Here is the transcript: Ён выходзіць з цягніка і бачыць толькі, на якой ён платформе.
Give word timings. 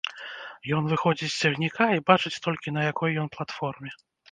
Ён 0.77 0.87
выходзіць 0.93 1.29
з 1.33 1.41
цягніка 1.43 1.85
і 1.97 2.03
бачыць 2.09 2.41
толькі, 2.47 2.75
на 2.81 2.89
якой 2.91 3.11
ён 3.27 3.33
платформе. 3.39 3.89